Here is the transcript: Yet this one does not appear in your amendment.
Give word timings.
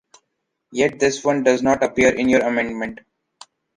Yet 0.71 0.97
this 0.99 1.23
one 1.23 1.43
does 1.43 1.61
not 1.61 1.83
appear 1.83 2.11
in 2.11 2.27
your 2.27 2.41
amendment. 2.41 3.01